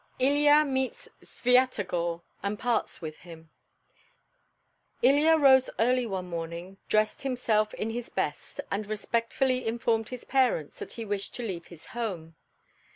ILYA 0.19 0.65
MEETS 0.65 1.09
SVYATOGOR 1.21 2.21
AND 2.41 2.57
PARTS 2.57 3.01
WITH 3.03 3.17
HIM 3.17 3.51
Ilya 5.03 5.35
rose 5.37 5.69
early 5.77 6.07
one 6.07 6.25
morning, 6.27 6.77
dressed 6.89 7.21
himself 7.21 7.71
in 7.75 7.91
his 7.91 8.09
best, 8.09 8.59
and 8.71 8.87
respectfully 8.87 9.63
informed 9.67 10.09
his 10.09 10.23
parents 10.23 10.79
that 10.79 10.93
he 10.93 11.05
wished 11.05 11.35
to 11.35 11.43
leave 11.43 11.67
his 11.67 11.85
home. 11.93 12.35